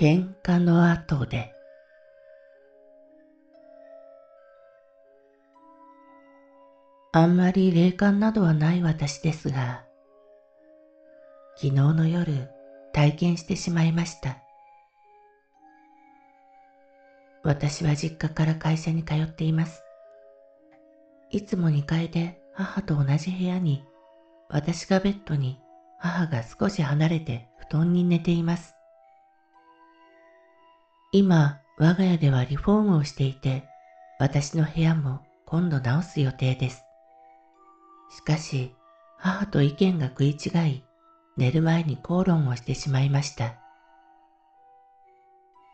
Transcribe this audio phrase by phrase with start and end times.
[0.00, 1.52] 喧嘩の後で
[7.12, 9.84] あんまり霊感などはない私ですが、
[11.54, 12.48] 昨日の夜
[12.94, 14.38] 体験してしまいました。
[17.42, 19.82] 私は実家から会社に通っています。
[21.28, 23.84] いつも2階で母と同じ部屋に、
[24.48, 25.60] 私がベッドに
[25.98, 28.79] 母が少し離れて布団に寝ています。
[31.12, 33.64] 今、我が家ではリフォームをしていて、
[34.20, 36.84] 私の部屋も今度直す予定です。
[38.16, 38.76] しかし、
[39.18, 40.84] 母と意見が食い違い、
[41.36, 43.56] 寝る前に口論をしてしまいました。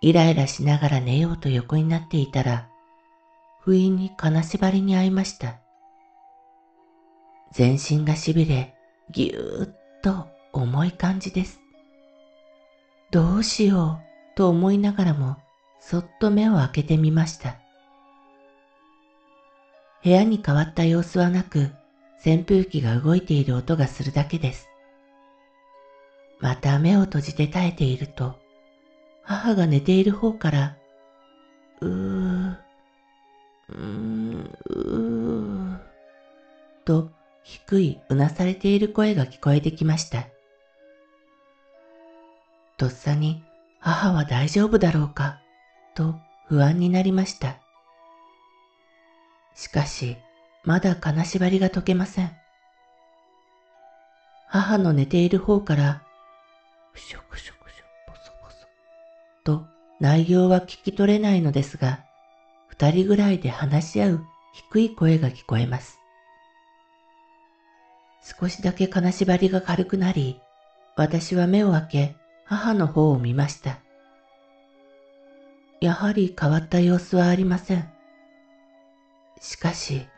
[0.00, 2.68] イライラしながら寝ようと横になっていたら、
[3.60, 5.60] 不意に金縛りに遭いました。
[7.52, 8.74] 全身が痺れ、
[9.10, 11.60] ぎゅーっと重い感じです。
[13.12, 14.09] どうしよう
[14.40, 15.36] と思いながらも、
[15.80, 17.58] そっと目を開けてみました。
[20.02, 21.70] 部屋に変わった様子はなく、
[22.24, 24.66] 扇風機が動いている音がするだけです。
[26.38, 28.34] また目を閉じて耐えていると、
[29.24, 30.72] 母が寝ている方から、
[31.82, 35.78] うー、うーん、うー、
[36.86, 37.10] と
[37.42, 40.28] 低いうなされている声が聞こえてきました。
[42.78, 43.42] とっさに
[43.80, 45.40] 母は大丈夫だろうか
[45.94, 46.14] と
[46.46, 47.56] 不安になりました。
[49.54, 50.16] しかし、
[50.64, 52.30] まだ金縛りが解けません。
[54.48, 56.02] 母の寝ている方から、
[56.92, 58.66] ふしょくしょくしょ、ぽそぽそ、
[59.44, 59.66] と
[60.00, 62.00] 内容は聞き取れないのですが、
[62.68, 65.98] 二人ぐらいで話し合う低い声が聞こえます。
[68.40, 70.40] 少しだけ金縛りが軽くなり、
[70.96, 72.16] 私は目を開け、
[72.50, 73.78] 母の方を見ました。
[75.80, 77.88] やはり変わった様子はありません。
[79.40, 80.08] しかし、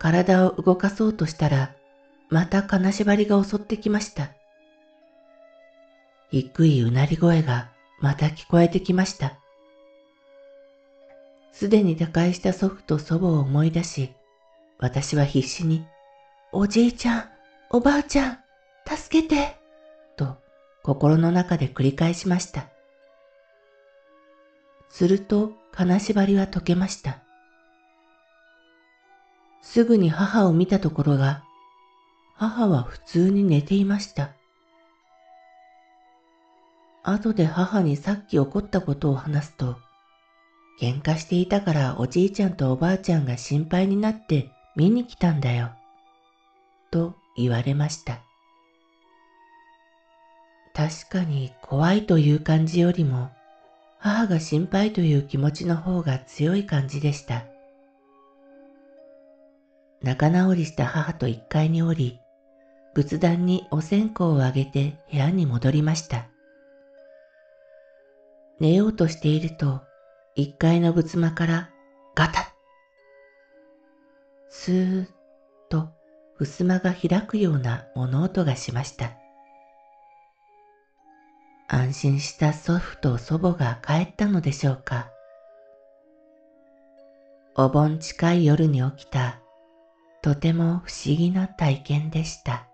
[0.00, 1.72] 体を動かそうとしたら、
[2.30, 4.32] また金縛りが襲ってきました。
[6.32, 9.38] 低いうなり声がまた聞こえてきました。
[11.52, 14.14] すでに他界した祖父と祖母を思い出し、
[14.80, 15.86] 私は必死に、
[16.50, 17.24] おじいちゃん、
[17.70, 18.38] おばあちゃん、
[18.84, 19.57] 助けて、
[20.88, 22.70] 心の中で繰り返しました。
[24.88, 27.18] すると金縛りは解けました。
[29.60, 31.44] すぐに母を見たところが、
[32.36, 34.30] 母は普通に寝ていました。
[37.02, 39.76] 後で母にさっき起こったことを話すと、
[40.80, 45.68] 喧嘩していたからおじいちゃんとおばあちゃんが心配になって見に来たんだよ。
[46.90, 48.20] と言われました。
[50.78, 53.30] 確かに怖いという感じよりも、
[53.98, 57.46] 母が心配という気持ちの方が強い感じでした。
[60.04, 62.20] 仲直りした母と一階に降り、
[62.94, 66.28] 仏壇にお線香をあげて部屋に戻りました。
[68.60, 69.82] 寝ようとしていると、
[70.36, 71.70] 一階の仏間から
[72.14, 72.44] ガタッ
[74.48, 75.08] スーッ
[75.70, 75.88] と
[76.38, 79.10] 襖が開くような物音がしました。
[81.88, 85.10] 安心した祖父と祖母が帰ったのでしょうか。
[87.56, 89.40] お盆近い夜に起きた
[90.20, 92.68] とても不思議な体験でした。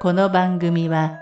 [0.00, 1.21] この番組は